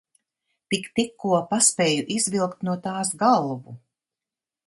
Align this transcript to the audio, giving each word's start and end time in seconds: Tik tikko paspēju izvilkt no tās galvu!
Tik 0.73 0.87
tikko 0.99 1.33
paspēju 1.51 2.07
izvilkt 2.17 2.65
no 2.69 2.75
tās 2.87 3.13
galvu! 3.23 3.77